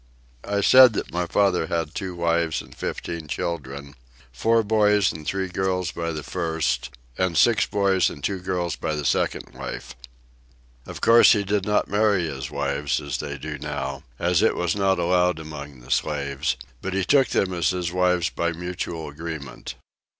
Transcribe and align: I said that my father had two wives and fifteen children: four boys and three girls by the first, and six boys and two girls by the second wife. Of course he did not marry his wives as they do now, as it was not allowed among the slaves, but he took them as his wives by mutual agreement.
I 0.47 0.61
said 0.61 0.93
that 0.93 1.13
my 1.13 1.27
father 1.27 1.67
had 1.67 1.93
two 1.93 2.15
wives 2.15 2.59
and 2.63 2.73
fifteen 2.75 3.27
children: 3.27 3.93
four 4.31 4.63
boys 4.63 5.11
and 5.13 5.27
three 5.27 5.47
girls 5.47 5.91
by 5.91 6.11
the 6.11 6.23
first, 6.23 6.89
and 7.19 7.37
six 7.37 7.67
boys 7.67 8.09
and 8.09 8.23
two 8.23 8.39
girls 8.39 8.75
by 8.75 8.95
the 8.95 9.05
second 9.05 9.51
wife. 9.53 9.95
Of 10.87 11.01
course 11.01 11.33
he 11.33 11.43
did 11.43 11.65
not 11.67 11.87
marry 11.87 12.23
his 12.25 12.49
wives 12.49 12.99
as 12.99 13.19
they 13.19 13.37
do 13.37 13.59
now, 13.59 14.01
as 14.17 14.41
it 14.41 14.55
was 14.55 14.75
not 14.75 14.97
allowed 14.97 15.37
among 15.37 15.81
the 15.81 15.91
slaves, 15.91 16.57
but 16.81 16.95
he 16.95 17.05
took 17.05 17.27
them 17.27 17.53
as 17.53 17.69
his 17.69 17.91
wives 17.91 18.31
by 18.31 18.53
mutual 18.53 19.07
agreement. 19.07 19.75